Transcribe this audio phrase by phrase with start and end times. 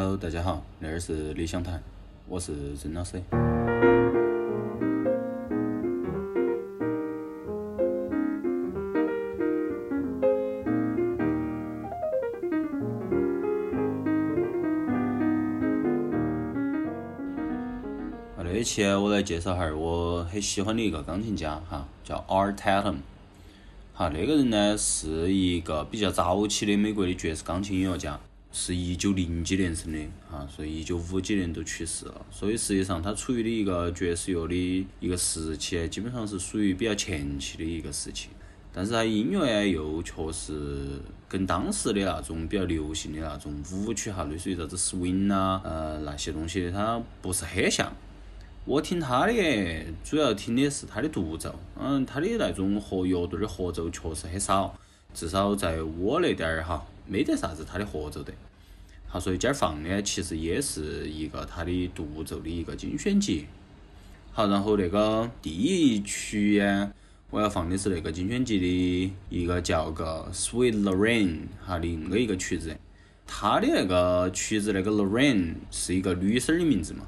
[0.00, 1.82] Hello，大家好，那儿是理想谈，
[2.28, 3.16] 我是曾老师。
[18.36, 22.98] 啊，这一期我来介绍下儿我很喜欢的一个钢琴家哈，叫 Art Tatum。
[23.94, 28.20] 哈，那个人呢是一个比较早期的美国的爵士钢琴音乐家，
[28.50, 29.98] 是一九零几年生的
[30.30, 32.26] 哈，所以一九五几年都去世了。
[32.30, 38.28] 所以实际上他处于的一个爵士乐的一个时期，基本上是属于比较前期的一个时期。
[38.72, 47.92] 但是他音乐呢又确实跟当时的那种比较流行的那种舞曲哈，类似于啥子 swing 啊，呃那些东西，它不是很像。
[48.64, 54.78] 我听他的，主要听的是他的独奏，嗯，他的那种和乐队的合奏确实很少，
[55.14, 58.32] 至少在我那点儿哈，没得啥子他的合奏的。
[59.06, 63.46] 好，所以今儿放的其实也是一个他的独奏的一个精选集。
[64.32, 66.92] 好，然后那个第一曲呀，
[67.30, 72.76] 我要放的是那个精选集的一个叫个 Sweet Lorraine 哈，另个一个曲子。
[73.26, 77.06] 他的那个曲子那个 Lorraine 是一个女生的名字嘛？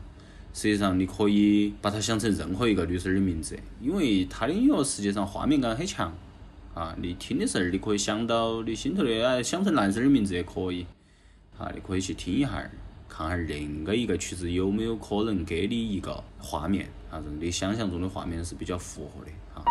[0.53, 6.13] 实际上，你可以把它想成任何一个女生的名字，因为她的音乐实际上画面感很强
[6.75, 6.95] 啊！
[7.01, 10.87] 你听的时候，你可以想到你心头的，啊，想成男生的名字也可以
[11.59, 11.71] 啊！
[11.75, 12.71] 你可以去听一下，
[13.09, 19.65] 看下恁个一个曲子有没有可能给你一个画面啊，你想象中的画面是比较符合的啊。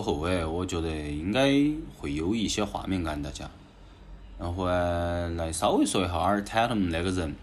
[0.00, 1.50] 后哎，我觉得应该
[1.96, 3.48] 会有一些画面感，大家。
[4.38, 6.40] 然后呢，来稍微说一下 R.
[6.42, 7.34] Tatum 那个人，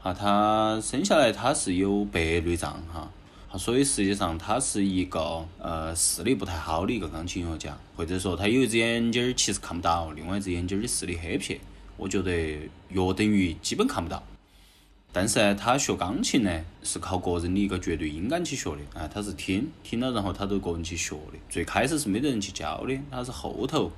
[0.00, 3.10] 哈，他生下来他是有白内障哈，
[3.58, 11.60] 所以实际上他是一个呃视力不太好的一个钢琴音乐家，或者说他有一只眼睛儿其实看不到，另外一只眼睛儿的视力黑撇，
[11.96, 12.32] 我觉得
[12.88, 14.22] 约等于基本看不到。
[15.14, 23.90] 但是呢，他学钢琴呢是靠个人的一个绝对音感去学的啊，他是听听了然后他都个人去学的，最开始是没得人去教的，他是后头。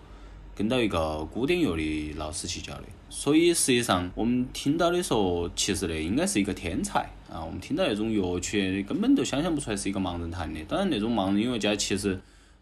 [0.54, 7.44] 跟到一个古典乐的老师去教的，所以实际上我们听到的说，其实呢应该是一个天才啊。
[7.44, 10.58] 我们听到那种乐曲，根本都想象不出来是一个盲人弹的。
[10.64, 12.18] 当然，那种盲人音乐家其实，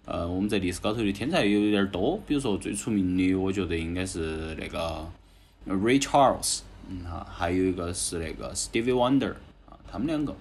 [0.07, 2.19] 呃，我们在历史高头的天才有点多。
[2.27, 5.09] 比如说最出名的，我觉得应该是那个
[5.69, 9.33] Ray Charles，嗯哈，还有一个是那个 Stevie Wonder
[9.69, 10.37] 啊，他们两个。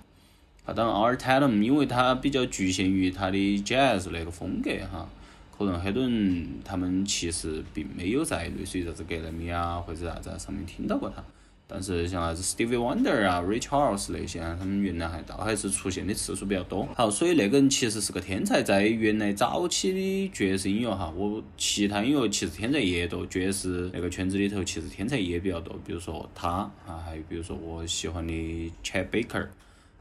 [0.66, 5.10] 啊，当然 Art Tatum，因为他比较局限于他的 Jazz 那个风格哈。
[5.56, 11.24] 可能很多人他们其实并没有在类似于啥子格莱美啊或者啥子上面听到过他，
[11.68, 16.88] 但是像啥子 Stevie Wonder 啊、Ray Charles 那些啊，他们原来还倒还是出现的次数比较多。
[16.96, 26.50] 好，所以那个人其实是个天才，在原来早期的爵士音乐哈，我其他音乐其实天才也多，爵士那个圈子里头其实天才也比较多，比如说他
[26.86, 28.34] 啊，还有比如说我喜欢的
[28.84, 29.48] Chet Baker。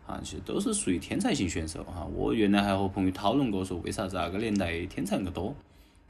[0.05, 2.05] 啊，其实都是属于天才型选手哈。
[2.13, 5.55] 我原来还和朋友讨论过，说为啥子那个年代天才那么多？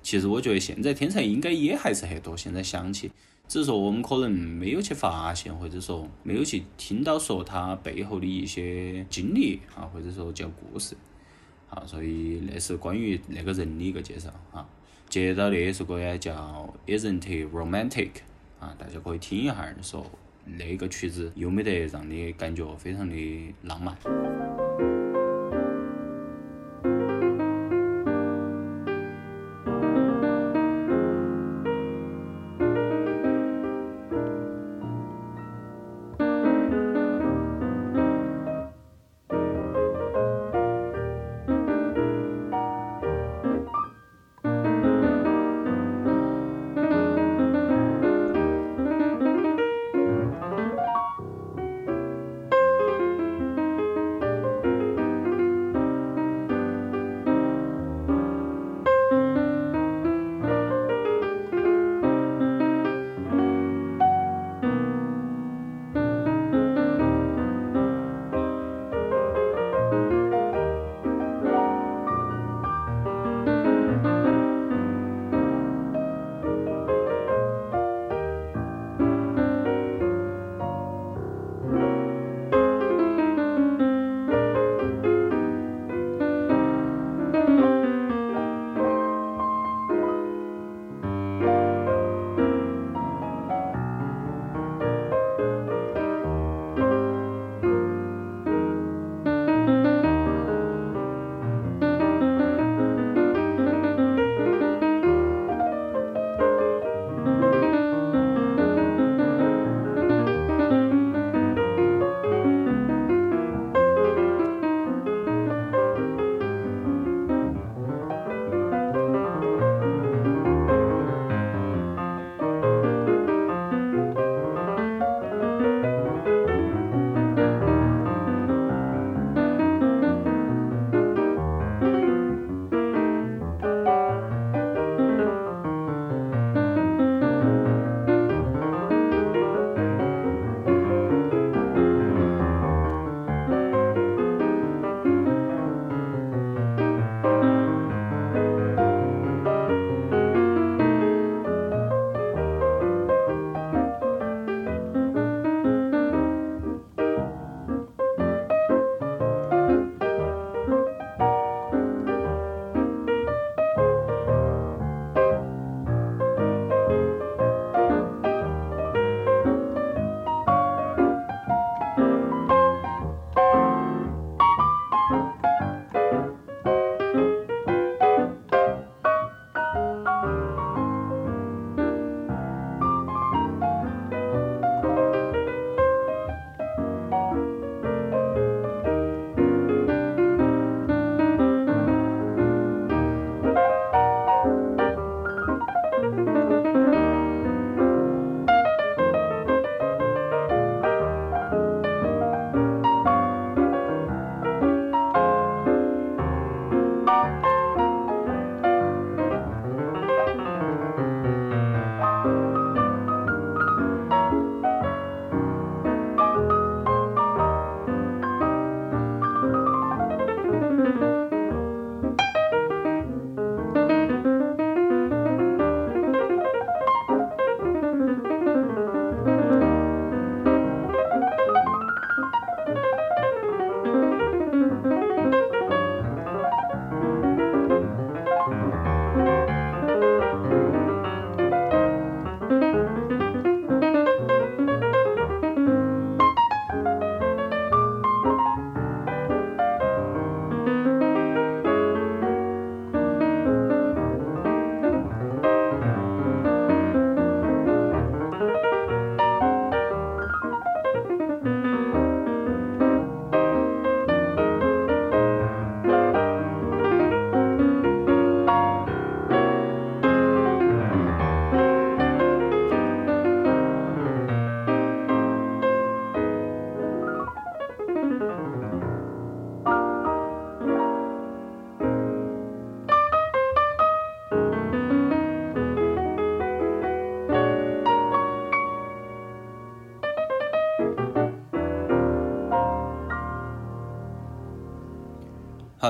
[0.02, 2.34] 其实我觉得现在天才应该也还是很多。
[2.34, 3.12] 现在想起，
[3.48, 10.96] 只是说我们可能没有去发现，或者说没有去听到说他背后的一些经历啊，或者说叫故事。
[11.66, 14.66] 好，所以那是关于那个人的一个介绍啊。
[15.08, 18.10] 接到那首歌呢叫 Isn't Romantic
[18.58, 20.04] 啊，大家可以听一下，说。
[20.44, 23.96] 那个曲子有没得让你感觉非常的浪漫。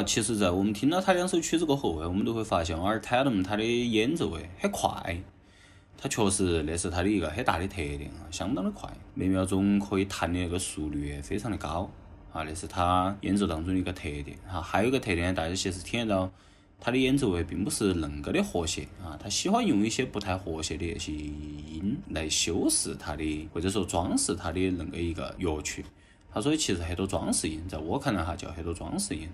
[0.03, 5.17] 其实，在我们听了他两首曲子过后，我们都会发现 a r t a l u m 他的演奏诶很快，
[5.97, 11.91] 他确实那是他的一个很大的特点啊，相当的快，每秒钟可以弹的那个速率非常的高
[12.33, 14.61] 啊，那是他演奏当中的一个特点哈。
[14.61, 16.31] 还有一个特点，大家其实听得到，
[16.81, 25.85] 他的演奏哎并不是恁个的和谐啊，他喜欢用一些不太和谐的那些音来修饰他的，或者说装饰他的恁个一个乐曲。
[26.35, 29.29] 他所以其实很多装饰音，在我看来哈叫很多装饰音。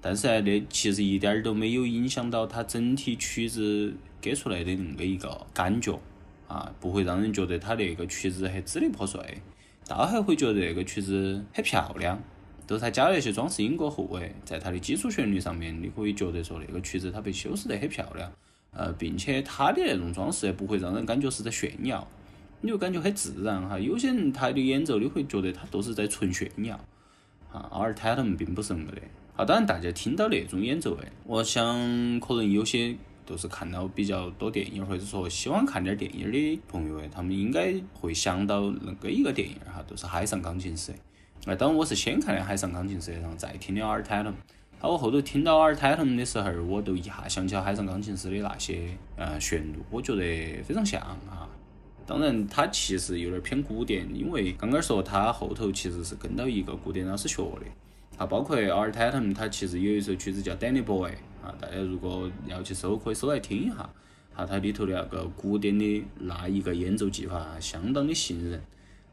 [0.00, 5.98] 但是呢，那其实一点儿都没有影响到它整体曲子给出来的恁个一个感觉
[6.46, 9.20] 啊，不会让人觉得它那个曲子很支离破碎，
[9.86, 12.22] 倒还会觉得那个曲子很漂亮。
[12.68, 18.32] 都是它加了一些装饰音过后，哎，在它的基础旋律上面，你可以觉得说那个曲子它被修饰得很漂亮，
[18.72, 22.04] 呃，并且它的那种装饰不会让人感觉是在炫耀，
[22.60, 23.78] 你就感觉很自然哈。
[23.78, 26.74] 有些人他的演奏你会觉得他都是在纯炫耀，
[27.52, 29.02] 啊，而他们并不是恁个的。
[29.36, 31.62] 啊，当然，大家听到那种演奏诶，我想
[32.20, 40.90] 可能有些都是看到比较多电影，或者说喜欢看点电影的朋友诶，他们应该会想到那个一个电影哈，都是《海上钢琴师》。
[41.44, 44.32] 那，当然我是先看的《海上钢琴师》，然后再听的《阿尔泰隆》。
[44.78, 51.46] 好，我后头听到《阿尔泰隆》的时候，我都一下想起了《海上钢琴师》的那些呃旋律，我觉得非常像啊。
[52.06, 57.66] 当然，它其实有点偏古典，因为刚刚说它后头其实是跟到一个古典老师学的。
[58.16, 61.10] 啊，包括 Art Tatum，他其实有一首曲子叫《Danny Boy》
[61.46, 63.88] 啊，大家如果要去搜，可以搜来听一下。
[64.34, 68.62] 啊，它里头的那个古典的那一个演奏技法，相当的吸引人。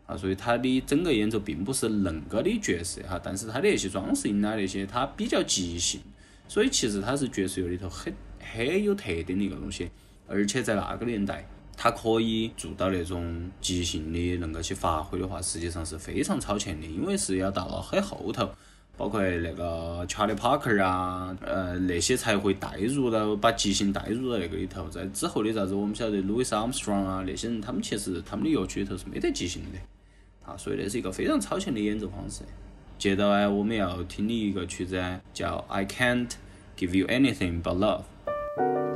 [0.05, 6.01] 啊，所以它的整个演奏并不是恁个的爵士哈，但是它的那些装饰音啊那些，它比较即兴，
[6.49, 9.89] 所以其实它是爵士乐里头很很有特点的一个东西。
[10.27, 18.49] 而且在那个年代，它可以做到那种即兴的恁个去发挥的话，实际上是非常超前的，因为是要到了很后头。
[18.95, 24.87] 包括那个 Charlie Parker 啊，呃，那些才会带入到把即兴带入到那个里头。
[24.87, 32.43] 在之后的啥子，我们晓得 Louis Armstrong 啊，那些人他们其实他们的乐曲里头是没得即兴的，啊，所以那是一个非常超前的演奏方式。
[32.99, 36.29] 接着呢，我们要听的一个曲子叫 I Can't
[36.77, 38.92] Give You Anything But Love。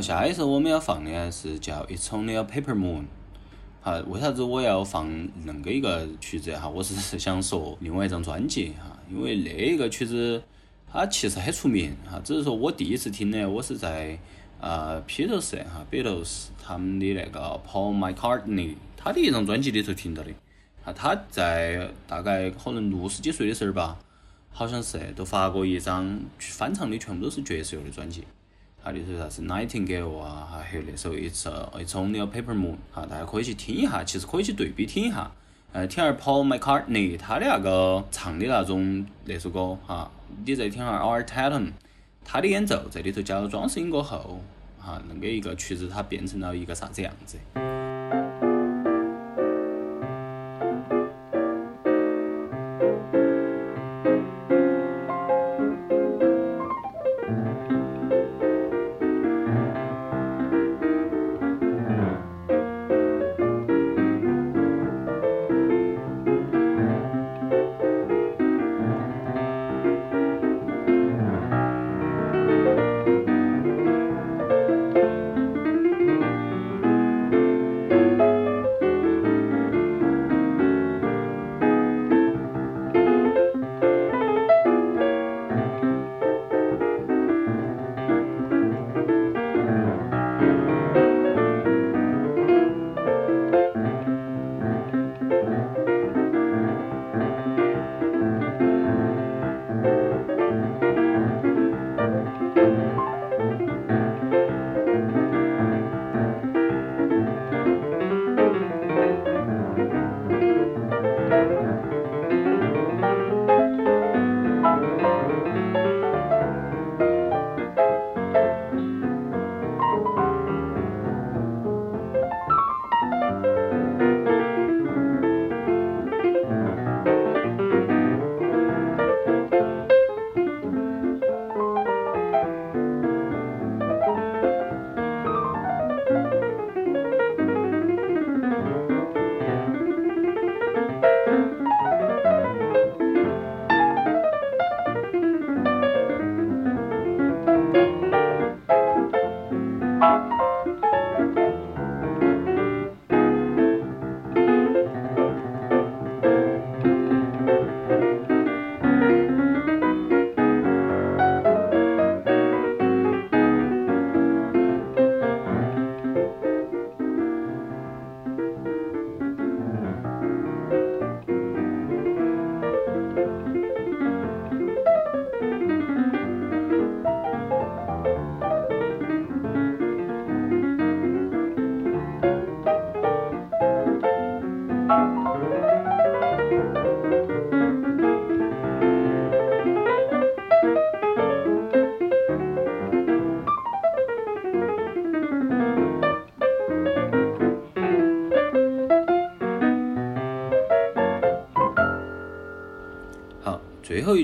[0.00, 3.02] 下一首我们要放的是叫《It's Only a Paper Moon》。
[3.82, 5.08] 好，为啥子我要放
[5.46, 6.68] 恁个一个曲子哈？
[6.68, 10.42] 我是想说另外一张专辑哈，因为那一个曲子
[10.90, 14.18] 它其实很出名哈，只是说我第一次听呢，我是在
[14.60, 20.30] 呃披头士哈，Beatles 他们的那个 Paul McCartney 他的一张专辑里头听到的。
[20.84, 23.98] 啊，他在大概可能六十几岁的时候吧，
[24.50, 28.24] 好像是都发过一张翻唱的，全部都是爵士乐的专辑。
[28.82, 35.30] 它里头啥子 Nightingale 啊，还有那首 It's It's Only a Paper Moon，哈，大家可以去听一下，其实可以去对比听一下。
[35.72, 40.10] 呃，听下 Paul McCartney 他的那个唱的那种那首歌，哈，
[40.44, 41.72] 你再听下 Art Tatum
[42.24, 44.40] 他的演奏，在里头加了装饰音过后，
[44.78, 47.38] 哈，那个一个曲子它变成了一个啥子样子？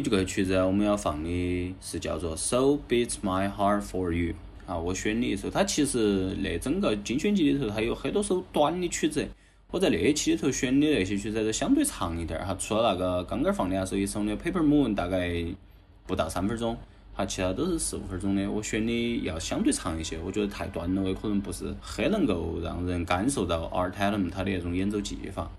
[0.09, 5.51] 这个曲子我们要放的是叫做《So Beats My Heart for You》啊，我选的一首。
[5.51, 9.27] 它其实那整个精选集里头，它有很多首短的曲子。
[9.69, 15.45] 我在那一期里头选的那些曲子都相对长一点儿哈，除了那个刚刚放的那首一首的《Paper Moon》，大概
[16.07, 16.79] 不到三分钟，
[17.13, 18.49] 哈，其他都是四五分钟的。
[18.49, 25.51] 我选的要相对长一些，我觉得太短了，我可能不是很能够让人感受到 Art Tatum 他的那种演奏技法。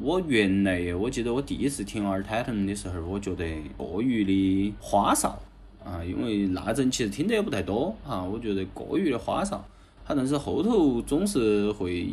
[0.00, 3.44] 我原来我记得我第一次听 Art Tatum 的时候，我觉得
[3.76, 5.40] 过于的花哨
[5.84, 9.64] 啊，因为那阵其实听得也不太多啊，我觉得过于的花哨。
[10.06, 12.08] 他但是后头总是会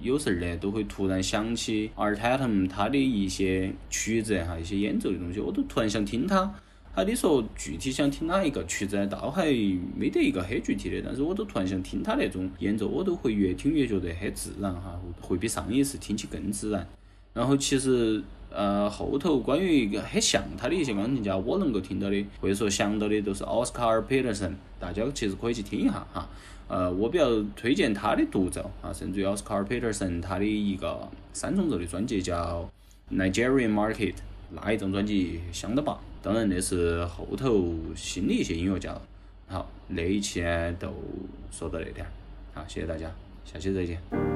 [0.00, 6.54] 有时儿呢，都会突然想起 Art Tatum 他的一些曲子哈，一些演奏的东西，我都突然想听他。
[6.94, 9.44] 他，你说具体想听哪一个曲子，倒还
[9.94, 16.86] 没得一个很具体的，但是我都突然想听他那种演奏，我都会越听越觉得很自然哈，会比上一次听起更自然。
[17.36, 26.26] 然后其实，呃，后头关于一个很像他的一些钢琴家，我能够听到的或者说想到的都是 Oscar Peterson，大家其实可以去听一下哈。
[26.66, 32.66] 呃，我比较推荐他的独奏啊，甚至于 Oscar Peterson 他的一个三重奏的专辑叫
[33.12, 34.14] Nigerian Market，
[34.50, 36.00] 那一张专辑相当棒。
[36.22, 38.98] 当然那是后头新的一些音乐家。
[39.46, 40.88] 好，那一期呢就
[41.50, 42.06] 说到这点，
[42.54, 43.08] 好，谢谢大家，
[43.44, 44.35] 下期再见。